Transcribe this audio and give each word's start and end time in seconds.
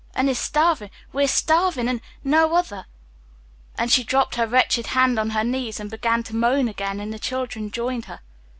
An' 0.15 0.27
it's 0.29 0.39
starvin' 0.39 0.89
we 1.13 1.25
are 1.25 1.27
starvin' 1.27 1.87
an' 1.87 2.01
no 2.23 2.55
other," 2.55 2.87
and 3.75 3.91
she 3.91 4.03
dropped 4.03 4.33
her 4.33 4.47
wretched 4.47 4.87
head 4.87 5.19
on 5.19 5.29
her 5.29 5.43
knees 5.43 5.79
and 5.79 5.91
began 5.91 6.23
to 6.23 6.35
moan 6.35 6.67
again, 6.67 6.99
and 6.99 7.13
the 7.13 7.19
children 7.19 7.69
joined 7.69 8.05
her. 8.05 8.19